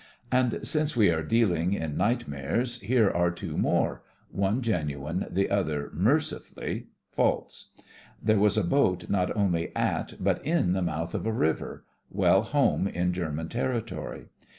[0.31, 5.31] And since we are dealing in night mares, here are two more— one gen uine,
[5.31, 7.69] the other, mercifully, false.
[8.19, 11.85] There was a boat not only at, but in the mouth of a river—
[12.21, 14.25] well home in German territory.